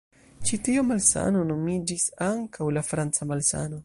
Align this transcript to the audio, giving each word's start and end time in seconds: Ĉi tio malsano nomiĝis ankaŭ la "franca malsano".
Ĉi 0.49 0.57
tio 0.67 0.83
malsano 0.91 1.43
nomiĝis 1.49 2.05
ankaŭ 2.29 2.71
la 2.79 2.83
"franca 2.89 3.29
malsano". 3.33 3.79